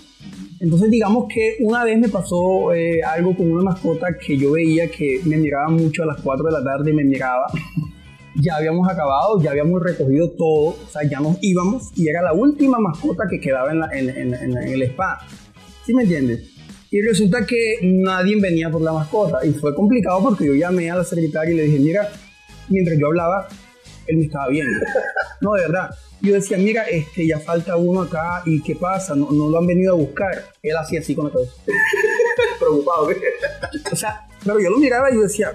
[0.61, 4.89] Entonces digamos que una vez me pasó eh, algo con una mascota que yo veía
[4.89, 7.47] que me miraba mucho a las 4 de la tarde, me miraba.
[8.41, 12.33] ya habíamos acabado, ya habíamos recogido todo, o sea, ya nos íbamos y era la
[12.33, 15.19] última mascota que quedaba en, la, en, en, en el spa.
[15.85, 16.58] ¿Sí me entiendes?
[16.91, 20.97] Y resulta que nadie venía por la mascota y fue complicado porque yo llamé a
[20.97, 22.09] la secretaria y le dije, mira,
[22.69, 23.49] mientras yo hablaba,
[24.07, 24.73] él me estaba viendo.
[25.41, 25.91] No, de verdad.
[26.21, 29.15] Yo decía, mira, este, ya falta uno acá y ¿qué pasa?
[29.15, 30.53] No, no lo han venido a buscar.
[30.63, 31.53] Él hacía así con la cabeza.
[32.59, 33.09] Preocupado,
[33.93, 35.53] O sea, pero yo lo miraba y yo decía,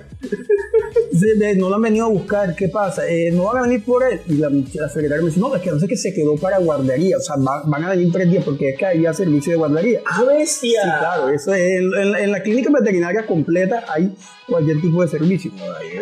[1.55, 3.07] no lo han venido a buscar, ¿qué pasa?
[3.07, 4.19] Eh, no van a venir por él.
[4.27, 4.49] Y la,
[4.89, 7.35] secretaria me dice, no, es que no sé que se quedó para guardería, o sea,
[7.37, 10.01] van a venir tres días porque es que había servicio de guardería.
[10.05, 10.81] ¡Ah, bestia!
[10.83, 14.13] Sí, claro, eso es, en, la clínica veterinaria completa hay
[14.47, 15.51] cualquier tipo de servicio.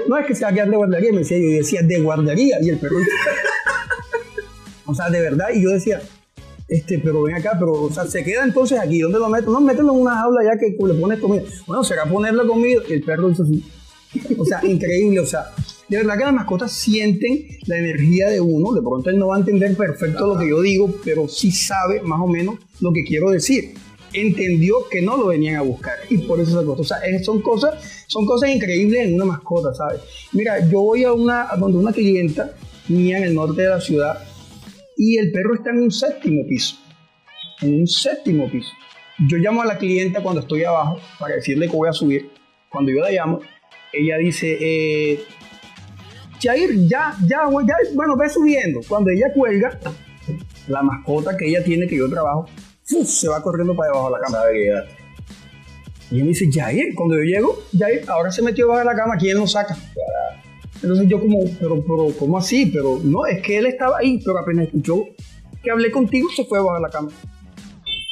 [0.07, 2.77] No es que sea quedar de guardería, me decía yo, decía de guardería, y el
[2.77, 2.97] perro...
[4.85, 6.01] o sea, de verdad, y yo decía,
[6.71, 9.51] este, pero ven acá, pero, o sea, se queda entonces aquí, ¿dónde lo meto?
[9.51, 11.43] No, mételo en una jaula ya que le pones comida.
[11.67, 13.63] Bueno, será ponerle comida, el perro hizo así.
[14.37, 15.47] O sea, increíble, o sea,
[15.89, 19.35] de verdad que las mascotas sienten la energía de uno, de pronto él no va
[19.35, 23.03] a entender perfecto lo que yo digo, pero sí sabe más o menos lo que
[23.03, 23.73] quiero decir.
[24.13, 26.81] Entendió que no lo venían a buscar y por eso se acostó.
[26.81, 29.99] O sea, son cosas, son cosas increíbles en una mascota, ¿sabes?
[30.31, 32.53] Mira, yo voy a una, donde una clienta
[32.87, 34.17] mía en el norte de la ciudad
[35.03, 36.75] y el perro está en un séptimo piso.
[37.61, 38.69] En un séptimo piso.
[39.27, 42.29] Yo llamo a la clienta cuando estoy abajo para decirle que voy a subir.
[42.69, 43.39] Cuando yo la llamo,
[43.91, 45.23] ella dice, eh,
[46.39, 48.81] Jair, ya, ya, ya, bueno, ve subiendo.
[48.87, 49.79] Cuando ella cuelga,
[50.67, 52.45] la mascota que ella tiene, que yo trabajo,
[52.83, 54.39] se va corriendo para debajo de la cama.
[56.11, 59.17] Y me dice, Jair, cuando yo llego, Jair, ahora se metió debajo de la cama,
[59.17, 59.75] ¿quién lo saca?
[60.81, 62.65] Entonces yo como, pero, pero, ¿cómo así?
[62.67, 65.05] Pero no, es que él estaba ahí, pero apenas escuchó
[65.63, 67.11] que hablé contigo, se fue a la cama.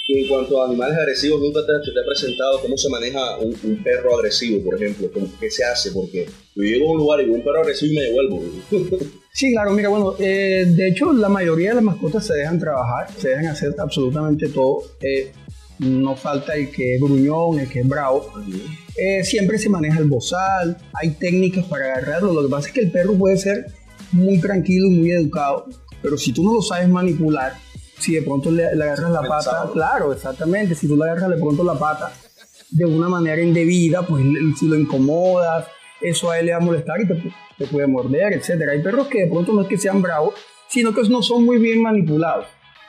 [0.10, 4.18] en cuanto a animales agresivos, ¿nunca te, te ha presentado cómo se maneja un, perro
[4.18, 5.10] agresivo, por ejemplo?
[5.40, 5.92] ¿Qué se hace?
[5.92, 8.44] Porque yo llego a un lugar y veo un perro agresivo y me devuelvo.
[9.32, 13.10] Sí, claro, mira, bueno, eh, de hecho la mayoría de las mascotas se dejan trabajar,
[13.16, 14.82] se dejan hacer absolutamente todo.
[15.02, 15.32] Eh,
[15.80, 18.32] no falta el que es gruñón, el que es bravo.
[18.98, 22.34] Eh, siempre se maneja el bozal, hay técnicas para agarrarlo.
[22.34, 23.68] Lo que pasa es que el perro puede ser
[24.12, 25.68] muy tranquilo y muy educado,
[26.02, 27.54] pero si tú no lo sabes manipular,
[27.98, 31.64] si de pronto le, agarras la pata, claro, exactamente, si tú le agarras de pronto
[31.64, 32.12] la pata
[32.72, 34.24] de una manera indebida, pues
[34.58, 35.66] si lo incomodas,
[36.02, 38.70] eso a él le va a molestar y te, te puede morder, etc.
[38.72, 40.34] Hay perros que de pronto no es que sean bravos,
[40.68, 42.46] sino que no son muy bien manipulados.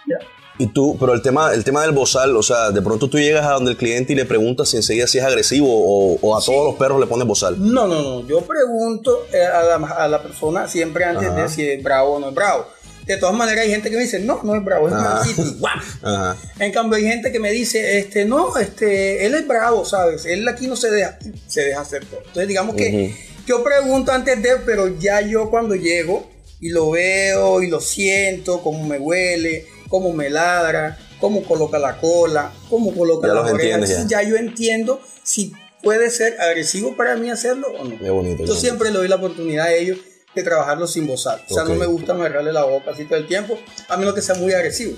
[0.06, 0.16] ¿ya?
[0.60, 3.46] Y tú, pero el tema, el tema del bozal, o sea, de pronto tú llegas
[3.46, 6.66] a donde el cliente y le preguntas si enseguida si es agresivo o, a todos
[6.66, 7.56] los perros le pones bozal.
[7.58, 8.28] No, no, no.
[8.28, 12.20] Yo pregunto eh, a la, a la persona siempre antes de si es bravo o
[12.20, 12.66] no es bravo.
[13.06, 15.42] De todas maneras, hay gente que me dice, no, no es bravo, es mansito.
[16.58, 20.26] En cambio, hay gente que me dice, este, no, este, él es bravo, ¿sabes?
[20.26, 22.20] Él aquí no se deja, se deja hacer todo.
[22.20, 26.28] Entonces, digamos que yo pregunto antes de, pero ya yo cuando llego
[26.60, 31.98] y lo veo y lo siento, cómo me huele cómo me ladra, cómo coloca la
[31.98, 33.84] cola, cómo coloca la oreja.
[34.06, 34.22] Ya.
[34.22, 38.46] yo entiendo si puede ser agresivo para mí hacerlo o no.
[38.46, 39.98] yo siempre le doy la oportunidad a ellos
[40.34, 41.44] de trabajarlo sin bozar.
[41.50, 44.22] O sea, no me gusta agarrarle la boca así todo el tiempo, a menos que
[44.22, 44.96] sea muy agresivo.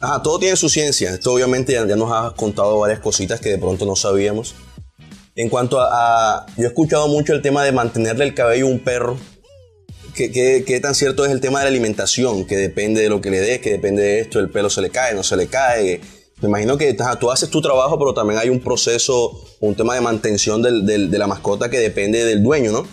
[0.00, 1.10] Ajá, todo tiene su ciencia.
[1.10, 4.54] Esto obviamente ya, nos has contado varias cositas que de pronto no sabíamos.
[5.36, 8.80] En cuanto a, Yo he escuchado mucho el tema de mantenerle el cabello a un
[8.80, 9.16] perro
[10.26, 12.44] ¿Qué, tan cierto es el tema de la alimentación?
[12.44, 14.90] Que depende de lo que le des, que depende de esto, el pelo se le
[14.90, 16.00] cae, no se le cae.
[16.42, 20.00] Me imagino que tú haces tu trabajo, pero también hay un proceso, un tema de
[20.00, 22.86] mantención de la mascota que depende del dueño, ¿no?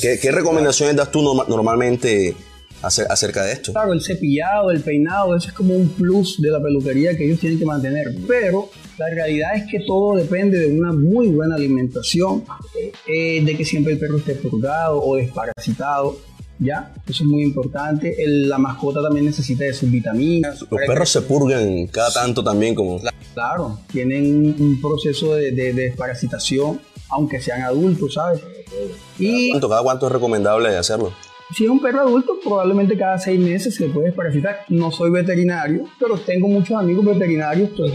[0.00, 2.34] ¿Qué, recomendaciones das tú normalmente
[2.80, 3.72] acerca de esto?
[3.72, 7.40] Claro, el cepillado, el peinado, eso es como un plus de la peluquería que ellos
[7.40, 8.14] tienen que mantener.
[8.26, 12.44] Pero la realidad es que todo depende de una muy buena alimentación,
[13.06, 16.18] eh, de que siempre el perro esté purgado o desparasitado
[16.58, 16.92] ¿ya?
[17.06, 18.16] Eso es muy importante.
[18.26, 20.60] la mascota también necesita de sus vitaminas.
[20.70, 23.00] Los perros se purgan cada tanto también como...
[23.34, 28.40] Claro, tienen un proceso de, desparasitación, aunque sean adultos, ¿sabes?
[29.18, 31.12] Y ¿Cada, ¿Cada cuánto es recomendable hacerlo?
[31.54, 34.60] Si es un perro adulto, probablemente cada seis meses se puede desparasitar.
[34.68, 37.70] No soy veterinario, pero tengo muchos amigos veterinarios.
[37.76, 37.92] Pues,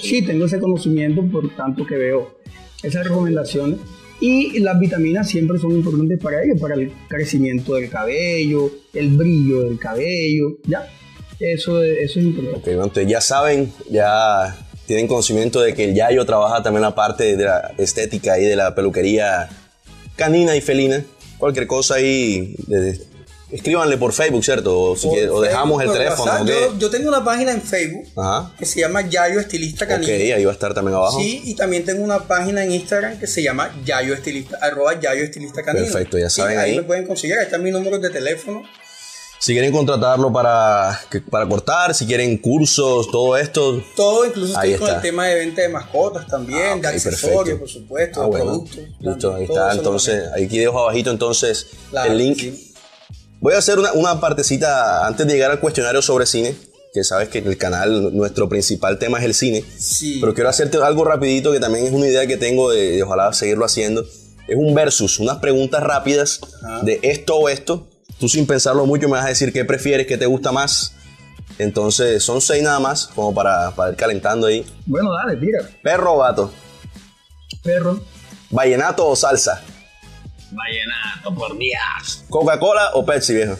[0.00, 2.38] sí, tengo ese conocimiento por tanto que veo
[2.82, 3.78] esas recomendaciones.
[4.20, 9.62] Y las vitaminas siempre son importantes para ellos, para el crecimiento del cabello, el brillo
[9.62, 10.88] del cabello, ¿ya?
[11.38, 12.72] Eso, eso es importante.
[12.72, 17.44] entonces ya saben, ya tienen conocimiento de que el Yayo trabaja también la parte de
[17.44, 19.48] la estética y de la peluquería
[20.16, 21.04] canina y felina.
[21.38, 22.54] Cualquier cosa ahí,
[23.50, 24.76] Escríbanle por Facebook, ¿cierto?
[24.76, 26.44] O, dejamos el teléfono.
[26.78, 28.06] Yo, tengo una página en Facebook
[28.58, 30.12] que se llama Yayo Estilista Canino.
[30.12, 31.20] Ok, ahí va a estar también abajo.
[31.20, 35.22] Sí, y también tengo una página en Instagram que se llama Yayo Estilista, arroba Yayo
[35.22, 35.84] Estilista Canino.
[35.84, 36.70] Perfecto, ya saben ahí.
[36.70, 38.62] Ahí me pueden conseguir, ahí están mis números de teléfono.
[39.38, 40.98] Si quieren contratarlo para,
[41.30, 43.80] para cortar, si quieren cursos, todo esto.
[43.94, 47.68] Todo, incluso estoy con el tema de venta de mascotas también, ah, de accesorios, por
[47.68, 48.78] supuesto, ah, de productos.
[48.98, 49.72] Listo, ahí está.
[49.72, 52.42] Entonces, aquí dejo abajito entonces el link.
[53.40, 56.56] Voy a hacer una, partecita antes de llegar al cuestionario sobre cine,
[56.92, 59.64] que sabes que en el canal nuestro principal tema es el cine.
[59.78, 60.18] Sí.
[60.20, 63.64] Pero quiero hacerte algo rapidito que también es una idea que tengo de, ojalá seguirlo
[63.64, 64.04] haciendo.
[64.48, 66.40] Es un versus, unas preguntas rápidas
[66.82, 67.86] de esto o esto.
[68.18, 70.92] Tú sin pensarlo mucho me vas a decir qué prefieres, qué te gusta más.
[71.58, 74.64] Entonces son seis nada más, como para, para ir calentando ahí.
[74.86, 75.68] Bueno, dale, tira.
[75.82, 76.50] Perro o gato.
[77.62, 78.00] Perro.
[78.50, 79.62] Vallenato o salsa.
[80.50, 82.24] Vallenato, por Dios.
[82.28, 83.56] ¿Coca-Cola o Pepsi, viejo?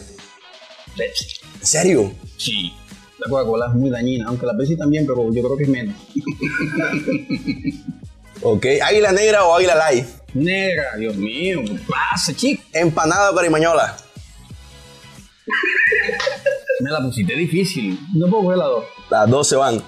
[0.95, 1.27] Pepsi.
[1.59, 2.11] ¿En serio?
[2.37, 2.73] Sí.
[3.19, 5.95] La Coca-Cola es muy dañina, aunque la Pepsi también, pero yo creo que es menos.
[8.41, 10.05] ok, ¿águila negra o águila light?
[10.33, 12.63] Negra, Dios mío, ¿qué pasa, chico?
[12.73, 13.97] ¿Empanada o carimañola?
[16.79, 17.99] Me la pusiste difícil.
[18.13, 18.85] No puedo ver las dos.
[19.09, 19.81] Las dos se van.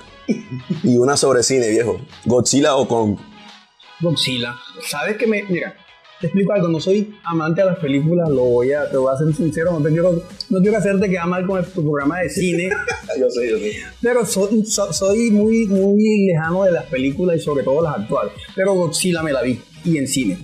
[0.83, 2.01] y una sobre cine, viejo.
[2.25, 3.17] ¿Godzilla o con...?
[3.99, 4.55] Godzilla.
[4.87, 5.43] ¿Sabes qué me...?
[5.43, 5.75] Mira,
[6.19, 9.17] te explico algo, no soy amante de las películas, lo voy a, te voy a
[9.17, 12.69] ser sincero, no, te quiero, no quiero hacerte quedar mal con tu programa de cine.
[13.19, 13.73] yo sé, yo sé.
[14.01, 18.33] Pero soy, soy muy, muy lejano de las películas y sobre todo las actuales.
[18.55, 20.37] Pero Godzilla me la vi, y en cine.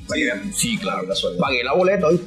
[0.53, 1.41] Sí, claro, casualidad.
[1.41, 2.21] Pagué la boleta hoy.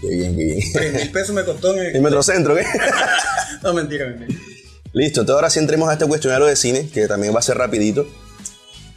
[0.00, 0.72] Qué bien, qué bien.
[0.72, 1.96] Tres mil pesos me costó en el...
[1.96, 2.62] ¿El Metrocentro qué?
[3.62, 4.40] no, mentira, mentira.
[4.92, 7.58] Listo, entonces ahora sí entremos a este cuestionario de cine, que también va a ser
[7.58, 8.06] rapidito.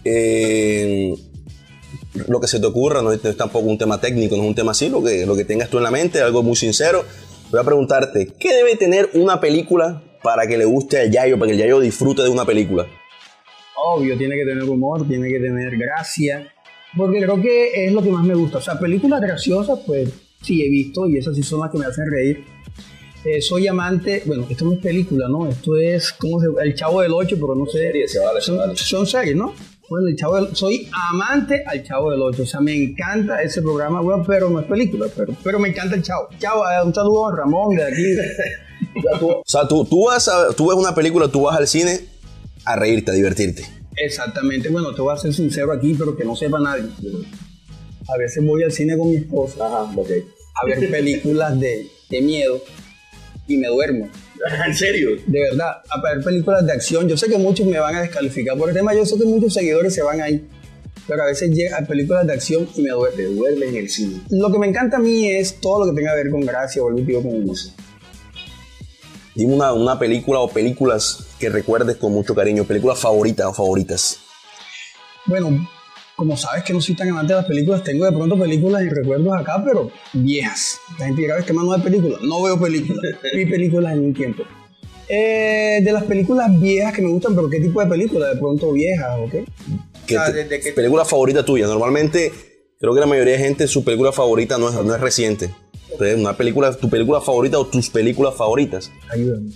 [0.06, 1.14] Eh,
[2.13, 4.72] lo que se te ocurra, no es, tampoco un tema técnico, no es un tema
[4.72, 7.06] así, lo que, lo que tengas tú en la mente, algo muy sincero.
[7.52, 11.48] Voy a preguntarte, ¿qué debe tener una película para que le guste al Yayo, para
[11.48, 12.88] que el Yayo disfrute de una película?
[13.76, 16.52] Obvio, tiene que tener humor, tiene que tener gracia,
[16.98, 18.58] porque creo que es lo que más me gusta.
[18.58, 20.10] O sea, películas graciosas, pues
[20.41, 22.43] sí he visto y esas sí son las que me hacen reír.
[23.26, 25.48] Eh, soy amante, bueno, esto no es película, ¿no?
[25.48, 27.91] Esto es, ¿cómo se El Chavo del 8, pero no sé.
[28.39, 29.54] son, son series, ¿no?
[29.89, 32.43] Bueno, el Chavo soy amante al Chavo del 8.
[32.43, 35.95] O sea, me encanta ese programa, bueno, pero no es película, pero, pero me encanta
[35.95, 36.30] el Chavo.
[36.38, 38.04] Chavo, un saludo a Ramón de aquí.
[39.23, 42.02] o sea, tú, tú, vas tú ves una película, tú vas al cine
[42.65, 43.65] a reírte, a divertirte.
[43.97, 44.69] Exactamente.
[44.69, 46.84] Bueno, te voy a ser sincero aquí, pero que no sepa nadie.
[48.08, 52.62] A veces voy al cine con mi esposa Ajá, a ver películas de, de miedo
[53.47, 54.08] y me duermo.
[54.65, 55.12] ¿En serio?
[55.25, 57.08] De verdad, a ver películas de acción.
[57.08, 59.54] Yo sé que muchos me van a descalificar por el tema, yo sé que muchos
[59.54, 60.47] seguidores se van ahí.
[61.08, 63.23] Pero a veces llega a películas de acción y me duerme.
[63.23, 64.21] Me duerme en el cine.
[64.30, 66.82] Lo que me encanta a mí es todo lo que tenga que ver con gracia,
[66.82, 67.58] vuelvo y digo con humor.
[69.34, 74.19] Dime una, una película o películas que recuerdes con mucho cariño, películas favoritas o favoritas.
[75.25, 75.67] Bueno,
[76.20, 78.90] como sabes que no soy tan amante de las películas, tengo de pronto películas y
[78.90, 80.78] recuerdos acá, pero viejas.
[81.00, 82.20] La gente dirá, que más no hay películas.
[82.22, 83.02] No veo películas.
[83.34, 84.44] Vi películas en un tiempo.
[85.08, 88.34] Eh, de las películas viejas que me gustan, pero ¿qué tipo de películas?
[88.34, 89.32] De pronto viejas, ¿ok?
[90.06, 91.66] ¿Qué O sea, te- desde que- película favorita tuya?
[91.68, 92.32] Normalmente,
[92.80, 95.50] creo que la mayoría de gente, su película favorita no es, no es reciente.
[95.92, 98.92] Entonces, una película, tu película favorita o tus películas favoritas.
[99.10, 99.50] Ayúdame.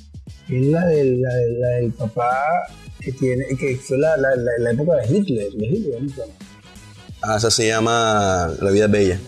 [0.50, 2.32] Es la del, la del- la del papá
[3.00, 6.24] que tiene, que fue la, la, la, la época de Hitler, de Hitler, ¿no?
[7.24, 9.20] Ah, esa se llama La vida es bella.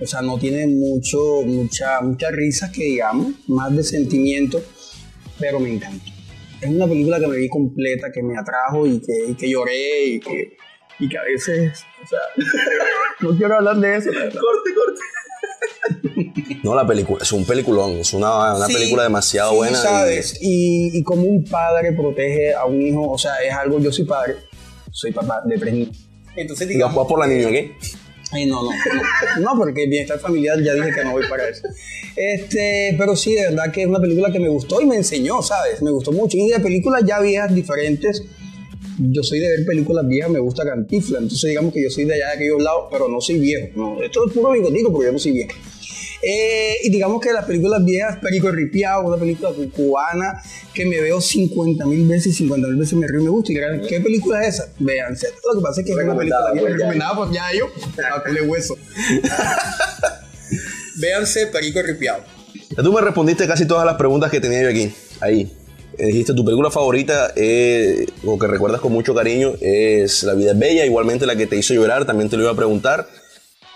[0.00, 4.60] O sea, no tiene mucho, mucha, muchas risas que digamos, más de sentimiento,
[5.38, 6.04] pero me encanta.
[6.60, 10.04] Es una película que me vi completa, que me atrajo y que, y que lloré
[10.06, 10.56] y que,
[10.98, 12.18] y que a veces, o sea,
[13.20, 14.10] no quiero hablar de eso.
[14.10, 15.00] Corte, corte.
[16.64, 19.78] No, la película, es un peliculón, es una, una Sí, película demasiado Sí, buena.
[19.78, 23.78] y- sabes, y, y como un padre protege a un hijo, o sea, es algo,
[23.78, 24.36] yo soy padre,
[24.90, 26.08] soy papá de tres niños.
[26.36, 27.72] Entonces, digamos, vas por la niña, ¿qué?
[28.30, 31.68] Ay, no, no, no, no, porque bienestar familiar ya dije que no voy para eso.
[32.16, 35.42] Este, pero sí, de verdad que es una película que me gustó y me enseñó,
[35.42, 35.82] ¿sabes?
[35.82, 36.38] Me gustó mucho.
[36.38, 38.22] Y de películas ya viejas, diferentes,
[38.98, 42.14] yo soy de ver películas viejas, me gusta Cantifla, entonces digamos que yo soy de
[42.14, 43.68] allá de aquellos lados, pero no soy viejo.
[43.74, 45.52] No, esto es puro bigotico porque yo no soy viejo.
[46.22, 50.40] Eh, y digamos que las películas viejas, Perico Ripiao, una película cu- cubana
[50.72, 53.50] que me veo 50 mil veces y 50 mil veces me río y me gusta.
[53.52, 54.68] Y dirán, ¿qué película es esa?
[54.78, 55.28] Véanse.
[55.52, 56.76] Lo que pasa es que es una película Recomendada vieja, Yayo.
[56.78, 57.66] recomendada por Yayo,
[58.16, 58.78] a Cule hueso.
[60.96, 62.18] véanse Perico Ripiao.
[62.76, 64.92] Ya tú me respondiste casi todas las preguntas que tenía yo aquí.
[65.20, 65.52] Ahí.
[65.98, 70.52] Eh, Dijiste tu película favorita, eh, o que recuerdas con mucho cariño, es La vida
[70.52, 70.86] es bella.
[70.86, 73.06] Igualmente la que te hizo llorar, también te lo iba a preguntar.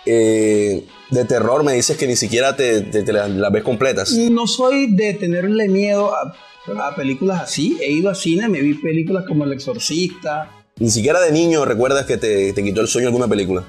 [0.06, 4.12] Eh, de terror me dices que ni siquiera te, te- te las, ves completas.
[4.12, 6.34] No soy de tenerle miedo a,
[6.88, 7.76] a películas así.
[7.80, 10.50] He ido a cine, me vi películas como El Exorcista.
[10.78, 13.64] Ni siquiera de niño recuerdas que te, te quitó el sueño alguna película.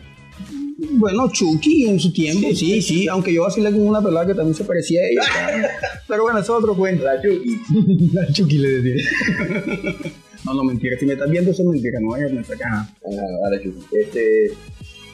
[0.80, 4.54] Bueno, Chucky en su tiempo, sí, sí, aunque yo vacilé con una pelada que también
[4.56, 5.69] se parecía a ella.
[6.08, 7.04] Pero bueno, eso es otro cuento.
[7.04, 8.10] La Chucky.
[8.13, 9.10] La Chucky le decía.
[10.45, 10.95] No, no, mentira.
[10.97, 12.00] Si me estás viendo, eso es mentira.
[12.00, 12.89] No vayas a pensar que ajá.
[13.91, 14.52] Este,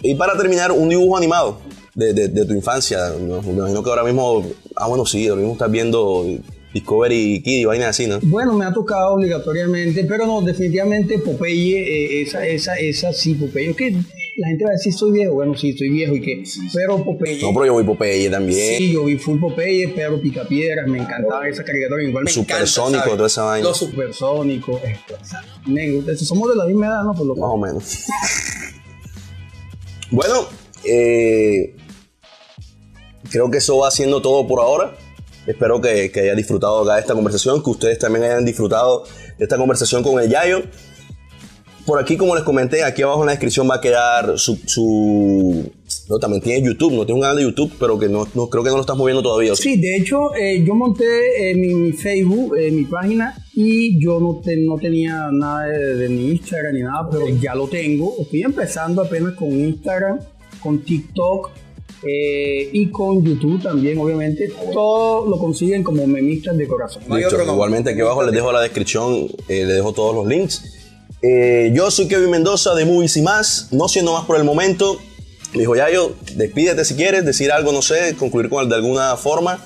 [0.03, 1.59] Y para terminar, un dibujo animado
[1.95, 2.99] de, de- de tu infancia.
[3.19, 6.25] Me imagino que ahora mismo, ah, bueno, sí, ahora mismo estás viendo
[6.73, 8.19] Discovery Kid y vainas así, ¿no?
[8.23, 13.69] Bueno, me ha tocado obligatoriamente, pero no, definitivamente Popeye, eh, esa, esa, esa sí, Popeye.
[13.71, 13.91] Es que
[14.35, 15.35] la gente va a decir, soy viejo.
[15.35, 16.43] Bueno, sí, estoy viejo y qué.
[16.73, 17.39] Pero Popeye.
[17.41, 18.77] No, pero yo voy Popeye también.
[18.79, 22.03] Sí, yo vi full Popeye, Pedro Picapiedras, me encantaba esa caricatura.
[22.03, 23.15] Igual me Supersónico, ¿sabes?
[23.17, 23.67] toda esa vaina.
[23.69, 25.15] Los supersónicos, esto,
[25.67, 26.17] me gusta.
[26.17, 27.13] Somos de la misma edad, ¿no?
[27.13, 27.83] Por lo Más o menos.
[30.13, 30.47] bueno,
[30.85, 31.75] eh,
[33.31, 34.95] creo que eso va siendo todo por ahora.
[35.47, 39.03] Espero que, hayan disfrutado acá de esta conversación, que ustedes también hayan disfrutado
[39.37, 40.63] de esta conversación con el Yayo.
[41.85, 45.71] Por aquí, como les comenté, aquí abajo en la descripción va a quedar su-
[46.09, 48.63] no, también tiene YouTube, no tiene un canal de YouTube, pero que no, no- creo
[48.63, 49.53] que no lo estás moviendo todavía.
[49.53, 49.77] ¿o sí?
[49.77, 51.05] De hecho, eh, yo monté
[51.51, 55.95] eh, mi, mi Facebook, eh, mi página, y yo no, te- no tenía nada de,
[55.95, 58.13] de mi Instagram ni nada, pero ya lo tengo.
[58.19, 60.19] Estoy empezando apenas con Instagram,
[60.61, 61.51] con TikTok
[62.05, 64.51] eh, y con YouTube también, obviamente.
[64.73, 67.03] Todo lo consiguen como memistas de corazón.
[67.07, 67.41] No Listo.
[67.41, 70.63] Igualmente aquí abajo les dejo la descripción, eh, les dejo todos los links.
[71.21, 74.97] Eh, yo soy Kevin Mendoza de Movies y más, no siendo más por el momento.
[75.53, 79.63] Me dijo Yayo, despídete si quieres, decir algo, no sé, concluir con de alguna forma.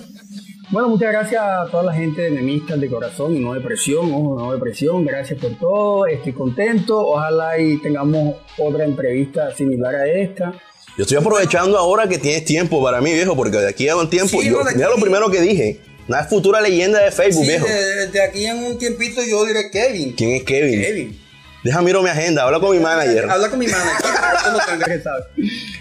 [0.69, 4.11] Bueno, muchas gracias a toda la gente de Memistas de Corazón y no de presión,
[4.13, 5.05] ojo, no de presión.
[5.05, 6.99] Gracias por todo, estoy contento.
[6.99, 10.51] Ojalá y tengamos otra entrevista similar a esta.
[10.97, 14.09] Yo estoy aprovechando ahora que tienes tiempo para mí, viejo, porque de aquí a un
[14.09, 17.49] tiempo, Sí, yo- mira aquí- lo primero que dije, una futura leyenda de Facebook, Sí,
[17.51, 17.65] viejo.
[17.65, 20.13] de, de aquí en un tiempito yo diré Kevin.
[20.17, 20.81] ¿Quién es Kevin?
[20.81, 21.21] Kevin.
[21.63, 23.25] Deja miro mi agenda, habla con mi manager.
[23.29, 24.97] Habla con mi manager.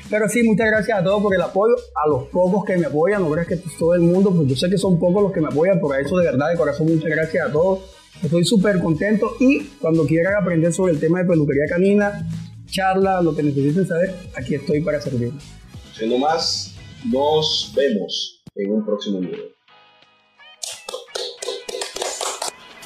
[0.09, 3.23] Pero sí, muchas gracias a todos por el apoyo, a los pocos que me apoyan,
[3.23, 5.41] no creas que es todo el mundo, pues yo sé que son pocos los que
[5.41, 7.81] me apoyan, por eso de verdad, de corazón, muchas gracias a todos.
[8.23, 12.27] Estoy súper contento y cuando quieran aprender sobre el tema de peluquería canina,
[12.67, 15.33] charla, lo que necesiten saber, aquí estoy para servir.
[15.93, 16.77] Siendo más,
[17.11, 19.45] nos vemos en un próximo video.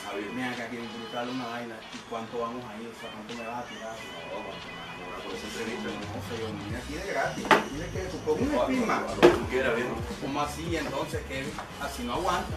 [0.09, 1.79] A ver, mira acá, que brutal una vaina.
[1.95, 2.70] ¿Y cuánto vamos ahí?
[8.41, 9.95] Una viejo.
[10.21, 10.77] ¿Cómo así?
[10.77, 12.57] Entonces, Kevin, así no aguanta.